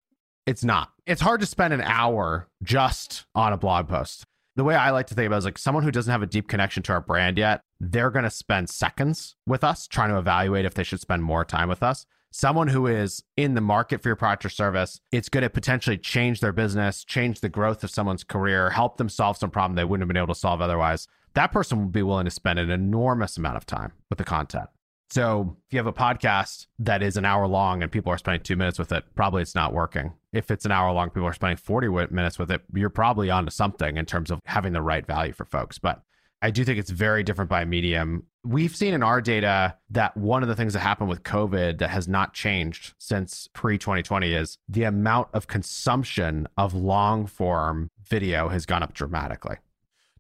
It's 0.46 0.64
not. 0.64 0.90
It's 1.06 1.22
hard 1.22 1.42
to 1.42 1.46
spend 1.46 1.74
an 1.74 1.82
hour 1.82 2.48
just 2.64 3.26
on 3.36 3.54
a 3.54 3.58
blog 3.58 3.88
post 3.88 4.26
the 4.60 4.66
way 4.66 4.76
I 4.76 4.92
like 4.92 5.08
to 5.08 5.16
think 5.16 5.28
about 5.28 5.38
it 5.38 5.40
is 5.40 5.46
like 5.46 5.58
someone 5.58 5.84
who 5.84 5.92
doesn't 5.92 6.12
have 6.12 6.22
a 6.22 6.28
deep 6.28 6.50
connection 6.50 6.84
to 6.84 6.92
our 6.92 7.00
brand 7.00 7.38
yet, 7.38 7.62
they're 7.80 8.12
going 8.12 8.24
to 8.24 8.30
spend 8.30 8.70
seconds 8.70 9.38
with 9.48 9.64
us 9.64 9.88
trying 9.88 10.10
to 10.10 10.18
evaluate 10.18 10.66
if 10.66 10.74
they 10.74 10.84
should 10.84 11.00
spend 11.00 11.24
more 11.24 11.46
time 11.46 11.70
with 11.70 11.82
us. 11.82 12.06
Someone 12.32 12.68
who 12.68 12.86
is 12.86 13.24
in 13.38 13.56
the 13.56 13.62
market 13.62 14.04
for 14.04 14.10
your 14.10 14.18
product 14.18 14.46
or 14.46 14.50
service, 14.50 15.00
it's 15.14 15.30
going 15.30 15.44
to 15.44 15.50
potentially 15.50 15.98
change 15.98 16.42
their 16.42 16.52
business, 16.52 17.06
change 17.06 17.40
the 17.40 17.48
growth 17.48 17.86
of 17.86 17.90
someone's 17.90 18.26
career, 18.26 18.70
help 18.70 18.98
them 18.98 19.08
solve 19.08 19.38
some 19.38 19.50
problem 19.50 19.76
they 19.76 19.86
wouldn't 19.86 20.02
have 20.02 20.10
been 20.10 20.18
able 20.18 20.34
to 20.34 20.40
solve 20.40 20.62
otherwise. 20.62 21.08
That 21.36 21.54
person 21.54 21.80
will 21.80 21.86
be 21.88 22.04
willing 22.04 22.26
to 22.26 22.32
spend 22.32 22.60
an 22.60 22.70
enormous 22.70 23.38
amount 23.38 23.56
of 23.56 23.66
time 23.66 23.94
with 24.10 24.18
the 24.18 24.26
content. 24.26 24.68
So 25.12 25.58
if 25.68 25.74
you 25.74 25.80
have 25.80 25.88
a 25.88 25.94
podcast 25.94 26.68
that 26.80 27.02
is 27.02 27.18
an 27.18 27.26
hour 27.26 27.48
long 27.48 27.82
and 27.82 27.92
people 27.92 28.12
are 28.12 28.18
spending 28.18 28.44
two 28.44 28.56
minutes 28.56 28.78
with 28.78 28.92
it, 28.92 29.04
probably 29.16 29.42
it's 29.42 29.56
not 29.56 29.74
working. 29.74 30.14
If 30.32 30.52
it's 30.52 30.66
an 30.66 30.72
hour 30.72 30.92
long, 30.94 31.10
people 31.10 31.28
are 31.28 31.34
spending 31.34 31.58
40 31.58 31.90
minutes 32.12 32.38
with 32.38 32.52
it, 32.52 32.62
you're 32.74 32.92
probably 32.92 33.32
onto 33.32 33.50
something 33.50 33.98
in 33.98 34.06
terms 34.06 34.30
of 34.30 34.40
having 34.46 34.74
the 34.74 34.82
right 34.82 35.06
value 35.06 35.34
for 35.34 35.46
folks. 35.46 35.80
But 35.80 36.04
I 36.42 36.52
do 36.52 36.64
think 36.64 36.78
it's 36.80 36.92
very 36.92 37.24
different 37.24 37.50
by 37.50 37.66
medium. 37.66 38.24
We've 38.44 38.76
seen 38.76 38.94
in 38.94 39.04
our 39.04 39.20
data 39.20 39.76
that 39.90 40.16
one 40.16 40.44
of 40.44 40.48
the 40.48 40.56
things 40.56 40.74
that 40.74 40.80
happened 40.80 41.10
with 41.10 41.24
COVID 41.24 41.80
that 41.80 41.90
has 41.90 42.08
not 42.08 42.34
changed 42.34 42.94
since 43.00 43.50
pre 43.54 43.78
2020 43.78 44.34
is 44.34 44.58
the 44.70 44.84
amount 44.84 45.30
of 45.34 45.48
consumption 45.48 46.48
of 46.56 46.74
long 46.74 47.26
form 47.26 47.90
video 48.08 48.50
has 48.50 48.66
gone 48.66 48.84
up 48.84 48.94
dramatically. 48.94 49.58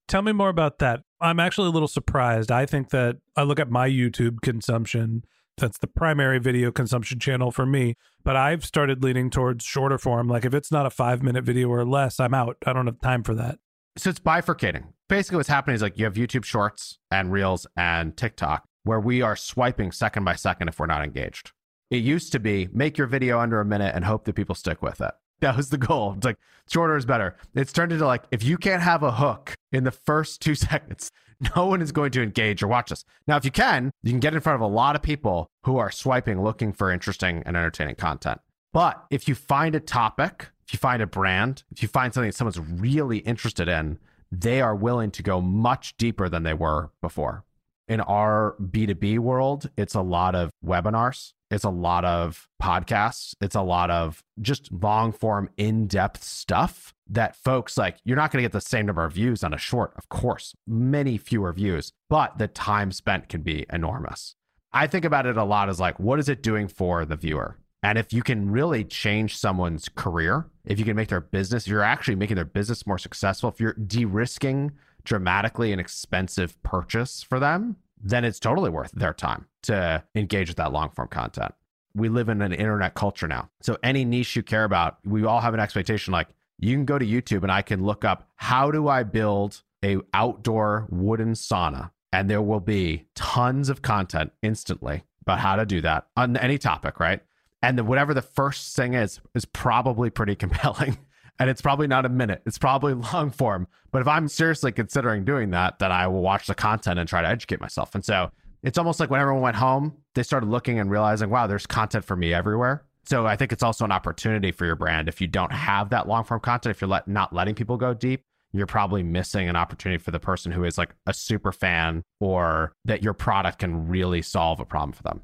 Tell 0.07 0.23
me 0.23 0.31
more 0.31 0.49
about 0.49 0.79
that. 0.79 1.03
I'm 1.21 1.39
actually 1.39 1.67
a 1.67 1.71
little 1.71 1.87
surprised. 1.87 2.51
I 2.51 2.65
think 2.65 2.89
that 2.89 3.17
I 3.35 3.43
look 3.43 3.59
at 3.59 3.69
my 3.69 3.89
YouTube 3.89 4.41
consumption. 4.41 5.23
That's 5.57 5.77
the 5.77 5.87
primary 5.87 6.39
video 6.39 6.71
consumption 6.71 7.19
channel 7.19 7.51
for 7.51 7.65
me. 7.65 7.95
But 8.23 8.35
I've 8.35 8.63
started 8.65 9.03
leaning 9.03 9.29
towards 9.29 9.65
shorter 9.65 9.97
form. 9.97 10.27
Like 10.27 10.45
if 10.45 10.53
it's 10.53 10.71
not 10.71 10.85
a 10.85 10.89
five 10.89 11.21
minute 11.21 11.43
video 11.43 11.69
or 11.69 11.85
less, 11.85 12.19
I'm 12.19 12.33
out. 12.33 12.57
I 12.65 12.73
don't 12.73 12.85
have 12.85 13.01
time 13.01 13.23
for 13.23 13.33
that. 13.35 13.59
So 13.97 14.09
it's 14.09 14.19
bifurcating. 14.19 14.85
Basically, 15.09 15.37
what's 15.37 15.49
happening 15.49 15.75
is 15.75 15.81
like 15.81 15.97
you 15.97 16.05
have 16.05 16.13
YouTube 16.13 16.45
Shorts 16.45 16.99
and 17.11 17.31
Reels 17.31 17.67
and 17.75 18.15
TikTok 18.15 18.63
where 18.83 18.99
we 18.99 19.21
are 19.21 19.35
swiping 19.35 19.91
second 19.91 20.23
by 20.23 20.35
second 20.35 20.69
if 20.69 20.79
we're 20.79 20.85
not 20.85 21.03
engaged. 21.03 21.51
It 21.89 21.97
used 21.97 22.31
to 22.31 22.39
be 22.39 22.69
make 22.71 22.97
your 22.97 23.07
video 23.07 23.39
under 23.39 23.59
a 23.59 23.65
minute 23.65 23.93
and 23.95 24.05
hope 24.05 24.25
that 24.25 24.35
people 24.35 24.55
stick 24.55 24.81
with 24.81 25.01
it. 25.01 25.11
That 25.41 25.55
was 25.55 25.69
the 25.69 25.77
goal. 25.77 26.13
It's 26.17 26.25
like 26.25 26.37
shorter 26.69 26.95
is 26.95 27.05
better. 27.05 27.35
It's 27.55 27.71
turned 27.71 27.91
into 27.91 28.05
like 28.05 28.23
if 28.31 28.43
you 28.43 28.57
can't 28.57 28.81
have 28.81 29.03
a 29.03 29.11
hook 29.11 29.55
in 29.71 29.83
the 29.83 29.91
first 29.91 30.41
two 30.41 30.55
seconds, 30.55 31.11
no 31.55 31.65
one 31.65 31.81
is 31.81 31.91
going 31.91 32.11
to 32.11 32.23
engage 32.23 32.61
or 32.61 32.67
watch 32.67 32.89
this. 32.89 33.05
Now, 33.27 33.37
if 33.37 33.45
you 33.45 33.51
can, 33.51 33.91
you 34.03 34.11
can 34.11 34.19
get 34.19 34.33
in 34.33 34.41
front 34.41 34.55
of 34.55 34.61
a 34.61 34.73
lot 34.73 34.95
of 34.95 35.01
people 35.01 35.49
who 35.63 35.77
are 35.77 35.91
swiping 35.91 36.41
looking 36.43 36.73
for 36.73 36.91
interesting 36.91 37.43
and 37.45 37.55
entertaining 37.55 37.95
content. 37.95 38.41
But 38.73 39.03
if 39.09 39.27
you 39.27 39.35
find 39.35 39.75
a 39.75 39.79
topic, 39.79 40.49
if 40.67 40.73
you 40.73 40.77
find 40.77 41.01
a 41.01 41.07
brand, 41.07 41.63
if 41.71 41.81
you 41.81 41.87
find 41.87 42.13
something 42.13 42.29
that 42.29 42.35
someone's 42.35 42.59
really 42.59 43.19
interested 43.19 43.67
in, 43.67 43.97
they 44.31 44.61
are 44.61 44.75
willing 44.75 45.11
to 45.11 45.23
go 45.23 45.41
much 45.41 45.97
deeper 45.97 46.29
than 46.29 46.43
they 46.43 46.53
were 46.53 46.91
before. 47.01 47.45
In 47.87 48.01
our 48.01 48.55
B2B 48.61 49.17
world, 49.17 49.69
it's 49.75 49.95
a 49.95 50.01
lot 50.01 50.35
of 50.35 50.51
webinars 50.63 51.33
it's 51.51 51.63
a 51.63 51.69
lot 51.69 52.05
of 52.05 52.47
podcasts. 52.61 53.33
It's 53.41 53.55
a 53.55 53.61
lot 53.61 53.89
of 53.89 54.23
just 54.41 54.71
long 54.71 55.11
form, 55.11 55.49
in 55.57 55.87
depth 55.87 56.23
stuff 56.23 56.93
that 57.09 57.35
folks 57.35 57.77
like, 57.77 57.97
you're 58.03 58.17
not 58.17 58.31
going 58.31 58.43
to 58.43 58.45
get 58.47 58.51
the 58.51 58.61
same 58.61 58.85
number 58.85 59.03
of 59.03 59.13
views 59.13 59.43
on 59.43 59.53
a 59.53 59.57
short, 59.57 59.93
of 59.97 60.09
course, 60.09 60.53
many 60.67 61.17
fewer 61.17 61.51
views, 61.51 61.91
but 62.09 62.37
the 62.37 62.47
time 62.47 62.91
spent 62.91 63.29
can 63.29 63.41
be 63.41 63.65
enormous. 63.71 64.35
I 64.71 64.85
think 64.85 65.05
about 65.05 65.25
it 65.25 65.37
a 65.37 65.43
lot 65.43 65.69
as 65.69 65.79
like, 65.79 65.99
what 65.99 66.19
is 66.19 66.29
it 66.29 66.43
doing 66.43 66.67
for 66.67 67.03
the 67.05 67.15
viewer? 67.15 67.57
And 67.81 67.97
if 67.97 68.13
you 68.13 68.21
can 68.21 68.51
really 68.51 68.83
change 68.83 69.37
someone's 69.37 69.89
career, 69.89 70.47
if 70.65 70.77
you 70.77 70.85
can 70.85 70.95
make 70.95 71.07
their 71.07 71.21
business, 71.21 71.65
if 71.65 71.71
you're 71.71 71.81
actually 71.81 72.15
making 72.15 72.35
their 72.35 72.45
business 72.45 72.85
more 72.85 72.97
successful, 72.97 73.49
if 73.49 73.59
you're 73.59 73.73
de 73.73 74.05
risking 74.05 74.73
dramatically 75.05 75.71
an 75.71 75.79
expensive 75.79 76.61
purchase 76.61 77.23
for 77.23 77.39
them, 77.39 77.77
then 78.01 78.23
it's 78.23 78.39
totally 78.39 78.69
worth 78.69 78.91
their 78.91 79.13
time 79.13 79.45
to 79.63 80.03
engage 80.15 80.47
with 80.47 80.57
that 80.57 80.71
long 80.71 80.89
form 80.89 81.07
content. 81.07 81.53
We 81.95 82.09
live 82.09 82.29
in 82.29 82.41
an 82.41 82.53
internet 82.53 82.93
culture 82.93 83.27
now. 83.27 83.49
So 83.61 83.77
any 83.83 84.05
niche 84.05 84.35
you 84.35 84.43
care 84.43 84.63
about, 84.63 84.97
we 85.03 85.25
all 85.25 85.41
have 85.41 85.53
an 85.53 85.59
expectation 85.59 86.11
like 86.13 86.27
you 86.59 86.75
can 86.75 86.85
go 86.85 86.99
to 86.99 87.05
YouTube 87.05 87.43
and 87.43 87.51
I 87.51 87.61
can 87.61 87.83
look 87.83 88.05
up 88.05 88.27
how 88.35 88.71
do 88.71 88.87
I 88.87 89.03
build 89.03 89.63
a 89.83 89.97
outdoor 90.13 90.87
wooden 90.89 91.33
sauna 91.33 91.91
and 92.11 92.29
there 92.29 92.41
will 92.41 92.59
be 92.59 93.05
tons 93.15 93.69
of 93.69 93.81
content 93.81 94.31
instantly 94.41 95.03
about 95.21 95.39
how 95.39 95.55
to 95.55 95.65
do 95.65 95.81
that 95.81 96.07
on 96.17 96.37
any 96.37 96.57
topic, 96.57 96.99
right? 96.99 97.21
And 97.61 97.77
the, 97.77 97.83
whatever 97.83 98.13
the 98.13 98.21
first 98.21 98.75
thing 98.75 98.93
is 98.93 99.19
is 99.35 99.45
probably 99.45 100.09
pretty 100.09 100.35
compelling 100.43 100.97
and 101.39 101.49
it's 101.49 101.61
probably 101.61 101.87
not 101.87 102.05
a 102.05 102.09
minute. 102.09 102.41
It's 102.45 102.57
probably 102.57 102.93
long 103.13 103.31
form. 103.31 103.67
But 103.91 104.01
if 104.01 104.07
I'm 104.07 104.27
seriously 104.27 104.71
considering 104.71 105.25
doing 105.25 105.51
that, 105.51 105.79
then 105.79 105.91
I 105.91 106.07
will 106.07 106.21
watch 106.21 106.47
the 106.47 106.55
content 106.55 106.99
and 106.99 107.07
try 107.07 107.21
to 107.21 107.27
educate 107.27 107.59
myself. 107.59 107.95
And 107.95 108.05
so 108.05 108.31
it's 108.61 108.77
almost 108.77 108.99
like 108.99 109.09
when 109.09 109.21
everyone 109.21 109.41
went 109.41 109.55
home, 109.55 109.95
they 110.15 110.23
started 110.23 110.49
looking 110.49 110.79
and 110.79 110.91
realizing, 110.91 111.29
wow, 111.29 111.47
there's 111.47 111.65
content 111.65 112.05
for 112.05 112.15
me 112.15 112.33
everywhere. 112.33 112.83
So 113.05 113.25
I 113.25 113.35
think 113.35 113.51
it's 113.51 113.63
also 113.63 113.85
an 113.85 113.91
opportunity 113.91 114.51
for 114.51 114.65
your 114.65 114.75
brand. 114.75 115.07
If 115.07 115.21
you 115.21 115.27
don't 115.27 115.51
have 115.51 115.89
that 115.89 116.07
long 116.07 116.23
form 116.23 116.41
content, 116.41 116.75
if 116.75 116.81
you're 116.81 116.89
let, 116.89 117.07
not 117.07 117.33
letting 117.33 117.55
people 117.55 117.77
go 117.77 117.93
deep, 117.93 118.23
you're 118.51 118.67
probably 118.67 119.03
missing 119.03 119.47
an 119.47 119.55
opportunity 119.55 119.97
for 119.97 120.11
the 120.11 120.19
person 120.19 120.51
who 120.51 120.63
is 120.63 120.77
like 120.77 120.93
a 121.07 121.13
super 121.13 121.51
fan 121.51 122.03
or 122.19 122.73
that 122.85 123.03
your 123.03 123.13
product 123.13 123.59
can 123.59 123.87
really 123.87 124.21
solve 124.21 124.59
a 124.59 124.65
problem 124.65 124.91
for 124.91 125.03
them. 125.03 125.21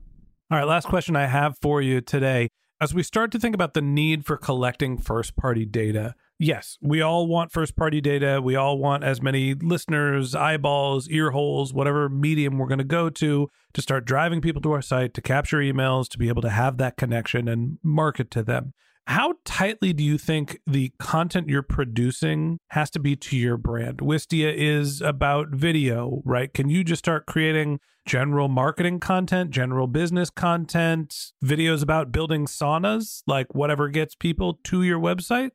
All 0.52 0.58
right, 0.58 0.68
last 0.68 0.88
question 0.88 1.16
I 1.16 1.26
have 1.26 1.58
for 1.60 1.82
you 1.82 2.02
today. 2.02 2.50
As 2.86 2.94
we 2.94 3.02
start 3.02 3.32
to 3.32 3.40
think 3.40 3.56
about 3.56 3.74
the 3.74 3.82
need 3.82 4.28
for 4.28 4.38
collecting 4.38 5.00
first 5.00 5.36
party 5.36 5.66
data, 5.66 6.14
yes, 6.38 6.78
we 6.84 7.02
all 7.02 7.26
want 7.26 7.52
first 7.52 7.76
party 7.76 8.00
data. 8.00 8.40
We 8.44 8.56
all 8.56 8.78
want 8.78 9.04
as 9.04 9.24
many 9.24 9.56
listeners, 9.56 10.36
eyeballs, 10.36 11.10
ear 11.10 11.32
holes, 11.32 11.74
whatever 11.74 12.10
medium 12.10 12.60
we're 12.60 12.68
going 12.68 12.78
to 12.78 12.84
go 12.84 13.10
to 13.10 13.50
to 13.74 13.82
start 13.82 14.06
driving 14.06 14.40
people 14.40 14.62
to 14.62 14.72
our 14.72 14.84
site, 14.84 15.16
to 15.16 15.22
capture 15.24 15.58
emails, 15.58 16.08
to 16.10 16.20
be 16.20 16.28
able 16.28 16.44
to 16.44 16.52
have 16.52 16.78
that 16.78 16.96
connection 16.96 17.48
and 17.48 17.80
market 17.82 18.30
to 18.30 18.44
them. 18.44 18.76
How 19.08 19.34
tightly 19.46 19.92
do 19.92 20.04
you 20.04 20.20
think 20.20 20.60
the 20.68 20.92
content 21.00 21.50
you're 21.50 21.64
producing 21.64 22.60
has 22.70 22.92
to 22.92 23.00
be 23.00 23.16
to 23.16 23.36
your 23.36 23.58
brand? 23.58 23.98
Wistia 23.98 24.54
is 24.56 25.02
about 25.02 25.50
video, 25.50 26.22
right? 26.24 26.54
Can 26.54 26.70
you 26.70 26.84
just 26.84 27.00
start 27.00 27.26
creating 27.26 27.80
general 28.06 28.48
marketing 28.48 29.00
content, 29.00 29.52
general 29.52 29.88
business 29.88 30.30
content, 30.30 31.34
videos 31.44 31.82
about 31.82 32.12
building 32.12 32.46
saunas, 32.46 33.24
like 33.28 33.54
whatever 33.54 33.90
gets 33.90 34.16
people 34.16 34.60
to 34.64 34.84
your 34.84 35.00
website? 35.00 35.52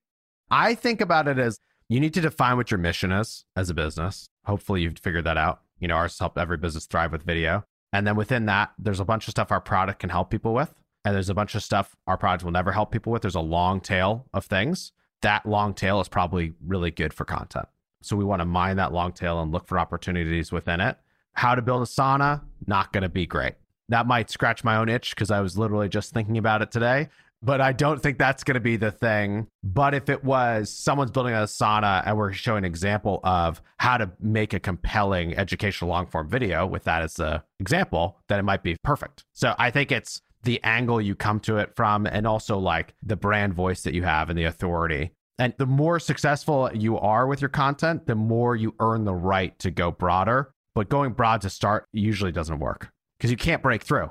I 0.51 0.75
think 0.75 1.01
about 1.01 1.29
it 1.29 1.39
as 1.39 1.61
you 1.89 2.01
need 2.01 2.15
to 2.15 2.21
define 2.21 2.57
what 2.57 2.71
your 2.71 2.79
mission 2.79 3.13
is 3.13 3.45
as 3.57 3.71
a 3.71 3.75
business. 3.75 4.29
Hopefully, 4.45 4.83
you've 4.83 4.99
figured 4.99 5.25
that 5.25 5.37
out. 5.37 5.61
You 5.79 5.89
know, 5.89 5.95
ours 5.95 6.19
help 6.19 6.37
every 6.37 6.57
business 6.57 6.87
thrive 6.87 7.13
with 7.13 7.23
video. 7.23 7.65
And 7.93 8.07
then 8.07 8.17
within 8.17 8.47
that, 8.47 8.73
there's 8.79 9.01
a 9.01 9.05
bunch 9.05 9.27
of 9.27 9.33
stuff 9.33 9.51
our 9.51 9.61
product 9.61 10.01
can 10.01 10.11
help 10.11 10.31
people 10.31 10.55
with 10.55 10.75
and 11.05 11.15
there's 11.15 11.29
a 11.29 11.35
bunch 11.35 11.55
of 11.55 11.63
stuff 11.63 11.97
our 12.07 12.17
product 12.17 12.45
will 12.45 12.53
never 12.53 12.73
help 12.73 12.91
people 12.91 13.13
with. 13.13 13.23
There's 13.23 13.35
a 13.35 13.41
long 13.41 13.81
tail 13.81 14.27
of 14.35 14.45
things. 14.45 14.93
That 15.23 15.47
long 15.47 15.75
tail 15.75 16.01
is 16.01 16.09
probably 16.09 16.55
really 16.65 16.91
good 16.91 17.15
for 17.15 17.25
content. 17.25 17.67
So 18.03 18.17
we 18.17 18.25
want 18.25 18.41
to 18.41 18.47
mine 18.47 18.77
that 18.77 18.93
long 18.93 19.13
tail 19.13 19.41
and 19.41 19.53
look 19.53 19.67
for 19.67 19.79
opportunities 19.79 20.53
within 20.53 20.81
it. 20.81 20.99
How 21.35 21.55
to 21.55 21.63
build 21.63 21.83
a 21.83 21.87
sauna, 21.87 22.43
not 22.67 22.93
going 22.93 23.03
to 23.03 23.09
be 23.09 23.27
great. 23.27 23.55
That 23.89 24.07
might 24.07 24.31
scratch 24.31 24.63
my 24.63 24.77
own 24.77 24.89
itch 24.89 25.15
because 25.15 25.31
I 25.31 25.41
was 25.41 25.59
literally 25.59 25.89
just 25.89 26.13
thinking 26.13 26.39
about 26.39 26.63
it 26.63 26.71
today. 26.71 27.09
But 27.43 27.63
I 27.63 27.73
don't 27.73 28.03
think 28.03 28.19
that's 28.19 28.45
going 28.45 28.55
to 28.55 28.61
be 28.61 28.77
the 28.77 28.91
thing. 28.91 29.47
But 29.65 29.95
if 29.95 30.11
it 30.11 30.23
was 30.23 30.71
someone's 30.71 31.11
building 31.11 31.33
a 31.33 31.45
sauna 31.45 32.03
and 32.05 32.17
we're 32.17 32.33
showing 32.33 32.59
an 32.59 32.65
example 32.67 33.21
of 33.25 33.63
how 33.79 33.97
to 33.97 34.11
make 34.21 34.53
a 34.53 34.61
compelling 34.61 35.37
educational 35.37 35.91
long 35.91 36.07
form 36.07 36.29
video 36.29 36.67
with 36.67 36.85
that 36.85 37.03
as 37.03 37.15
the 37.15 37.43
example, 37.59 38.19
then 38.29 38.39
it 38.39 38.43
might 38.43 38.63
be 38.63 38.77
perfect. 38.85 39.25
So 39.33 39.55
I 39.59 39.71
think 39.71 39.91
it's 39.91 40.21
the 40.43 40.63
angle 40.63 41.01
you 41.01 41.15
come 41.15 41.41
to 41.41 41.57
it 41.57 41.75
from 41.75 42.07
and 42.07 42.27
also 42.27 42.59
like 42.59 42.95
the 43.03 43.17
brand 43.17 43.55
voice 43.55 43.83
that 43.83 43.95
you 43.95 44.03
have 44.03 44.29
and 44.29 44.39
the 44.39 44.45
authority. 44.45 45.13
And 45.39 45.55
the 45.57 45.67
more 45.67 45.99
successful 45.99 46.71
you 46.75 46.99
are 46.99 47.27
with 47.27 47.41
your 47.41 47.49
content, 47.49 48.07
the 48.07 48.15
more 48.15 48.55
you 48.55 48.75
earn 48.81 49.05
the 49.05 49.15
right 49.15 49.59
to 49.61 49.71
go 49.71 49.91
broader. 49.91 50.53
But 50.75 50.89
going 50.89 51.13
broad 51.13 51.41
to 51.43 51.51
start 51.51 51.87
usually 51.93 52.33
doesn't 52.33 52.61
work 52.61 52.91
because 53.19 53.31
you 53.31 53.37
can't 53.37 53.63
break 53.63 53.83
through. 53.83 54.11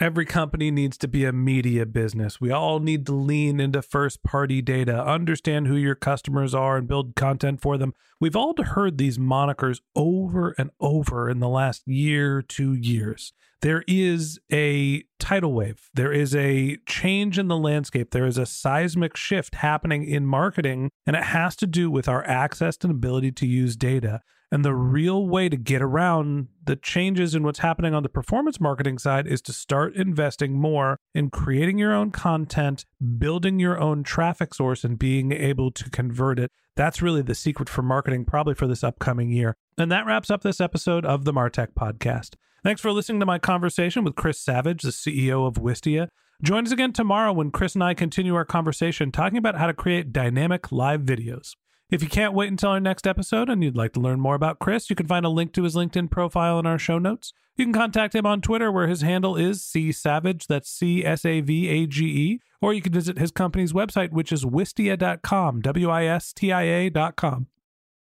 Every 0.00 0.24
company 0.24 0.72
needs 0.72 0.98
to 0.98 1.08
be 1.08 1.24
a 1.24 1.32
media 1.32 1.86
business. 1.86 2.40
We 2.40 2.50
all 2.50 2.80
need 2.80 3.06
to 3.06 3.12
lean 3.12 3.60
into 3.60 3.80
first 3.80 4.24
party 4.24 4.60
data, 4.60 5.00
understand 5.06 5.68
who 5.68 5.76
your 5.76 5.94
customers 5.94 6.52
are, 6.52 6.76
and 6.76 6.88
build 6.88 7.14
content 7.14 7.60
for 7.60 7.78
them. 7.78 7.94
We've 8.20 8.34
all 8.34 8.54
heard 8.60 8.98
these 8.98 9.18
monikers 9.18 9.80
over 9.94 10.52
and 10.58 10.70
over 10.80 11.30
in 11.30 11.38
the 11.38 11.48
last 11.48 11.86
year, 11.86 12.42
two 12.42 12.72
years. 12.74 13.32
There 13.62 13.84
is 13.86 14.40
a 14.52 15.04
tidal 15.20 15.52
wave, 15.52 15.88
there 15.94 16.12
is 16.12 16.34
a 16.34 16.76
change 16.86 17.38
in 17.38 17.46
the 17.46 17.56
landscape, 17.56 18.10
there 18.10 18.26
is 18.26 18.36
a 18.36 18.46
seismic 18.46 19.16
shift 19.16 19.54
happening 19.54 20.04
in 20.04 20.26
marketing, 20.26 20.90
and 21.06 21.14
it 21.14 21.22
has 21.22 21.54
to 21.56 21.68
do 21.68 21.88
with 21.88 22.08
our 22.08 22.26
access 22.26 22.76
and 22.82 22.90
ability 22.90 23.30
to 23.32 23.46
use 23.46 23.76
data. 23.76 24.20
And 24.54 24.64
the 24.64 24.72
real 24.72 25.26
way 25.26 25.48
to 25.48 25.56
get 25.56 25.82
around 25.82 26.46
the 26.64 26.76
changes 26.76 27.34
in 27.34 27.42
what's 27.42 27.58
happening 27.58 27.92
on 27.92 28.04
the 28.04 28.08
performance 28.08 28.60
marketing 28.60 28.98
side 28.98 29.26
is 29.26 29.42
to 29.42 29.52
start 29.52 29.96
investing 29.96 30.60
more 30.60 31.00
in 31.12 31.28
creating 31.30 31.76
your 31.76 31.92
own 31.92 32.12
content, 32.12 32.84
building 33.18 33.58
your 33.58 33.80
own 33.80 34.04
traffic 34.04 34.54
source, 34.54 34.84
and 34.84 34.96
being 34.96 35.32
able 35.32 35.72
to 35.72 35.90
convert 35.90 36.38
it. 36.38 36.52
That's 36.76 37.02
really 37.02 37.20
the 37.20 37.34
secret 37.34 37.68
for 37.68 37.82
marketing, 37.82 38.26
probably 38.26 38.54
for 38.54 38.68
this 38.68 38.84
upcoming 38.84 39.28
year. 39.28 39.56
And 39.76 39.90
that 39.90 40.06
wraps 40.06 40.30
up 40.30 40.42
this 40.42 40.60
episode 40.60 41.04
of 41.04 41.24
the 41.24 41.32
Martech 41.32 41.74
Podcast. 41.76 42.36
Thanks 42.62 42.80
for 42.80 42.92
listening 42.92 43.18
to 43.18 43.26
my 43.26 43.40
conversation 43.40 44.04
with 44.04 44.14
Chris 44.14 44.38
Savage, 44.38 44.82
the 44.82 44.90
CEO 44.90 45.48
of 45.48 45.54
Wistia. 45.54 46.06
Join 46.44 46.64
us 46.64 46.70
again 46.70 46.92
tomorrow 46.92 47.32
when 47.32 47.50
Chris 47.50 47.74
and 47.74 47.82
I 47.82 47.94
continue 47.94 48.36
our 48.36 48.44
conversation 48.44 49.10
talking 49.10 49.38
about 49.38 49.58
how 49.58 49.66
to 49.66 49.74
create 49.74 50.12
dynamic 50.12 50.70
live 50.70 51.00
videos. 51.00 51.54
If 51.90 52.02
you 52.02 52.08
can't 52.08 52.32
wait 52.32 52.50
until 52.50 52.70
our 52.70 52.80
next 52.80 53.06
episode 53.06 53.50
and 53.50 53.62
you'd 53.62 53.76
like 53.76 53.92
to 53.92 54.00
learn 54.00 54.18
more 54.18 54.34
about 54.34 54.58
Chris, 54.58 54.88
you 54.88 54.96
can 54.96 55.06
find 55.06 55.26
a 55.26 55.28
link 55.28 55.52
to 55.52 55.64
his 55.64 55.76
LinkedIn 55.76 56.10
profile 56.10 56.58
in 56.58 56.66
our 56.66 56.78
show 56.78 56.98
notes. 56.98 57.32
You 57.56 57.66
can 57.66 57.74
contact 57.74 58.14
him 58.14 58.26
on 58.26 58.40
Twitter, 58.40 58.72
where 58.72 58.88
his 58.88 59.02
handle 59.02 59.36
is 59.36 59.62
C 59.62 59.92
Savage, 59.92 60.46
that's 60.46 60.68
C 60.68 61.04
S 61.04 61.24
A 61.24 61.40
V 61.40 61.68
A 61.68 61.86
G 61.86 62.04
E, 62.06 62.40
or 62.60 62.72
you 62.72 62.82
can 62.82 62.92
visit 62.92 63.18
his 63.18 63.30
company's 63.30 63.72
website, 63.72 64.10
which 64.10 64.32
is 64.32 64.44
wistia.com, 64.44 65.60
W 65.60 65.90
I 65.90 66.06
S 66.06 66.32
T 66.32 66.50
I 66.50 66.62
A.com. 66.62 67.46